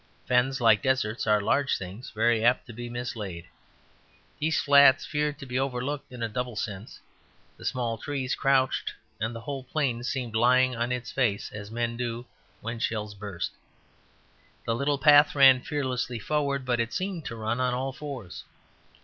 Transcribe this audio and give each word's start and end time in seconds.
Fens, 0.25 0.59
like 0.59 0.81
deserts, 0.81 1.27
are 1.27 1.39
large 1.39 1.77
things 1.77 2.09
very 2.09 2.43
apt 2.43 2.65
to 2.65 2.73
be 2.73 2.89
mislaid. 2.89 3.45
These 4.39 4.59
flats 4.59 5.05
feared 5.05 5.37
to 5.37 5.45
be 5.45 5.59
overlooked 5.59 6.11
in 6.11 6.23
a 6.23 6.27
double 6.27 6.55
sense; 6.55 6.99
the 7.55 7.65
small 7.65 7.99
trees 7.99 8.33
crouched 8.33 8.95
and 9.19 9.35
the 9.35 9.41
whole 9.41 9.63
plain 9.63 10.03
seemed 10.03 10.35
lying 10.35 10.75
on 10.75 10.91
its 10.91 11.11
face, 11.11 11.51
as 11.51 11.69
men 11.69 11.97
do 11.97 12.25
when 12.61 12.79
shells 12.79 13.13
burst. 13.13 13.51
The 14.65 14.73
little 14.73 14.97
path 14.97 15.35
ran 15.35 15.61
fearlessly 15.61 16.17
forward; 16.17 16.65
but 16.65 16.79
it 16.79 16.93
seemed 16.93 17.25
to 17.25 17.35
run 17.35 17.59
on 17.61 17.75
all 17.75 17.93
fours. 17.93 18.43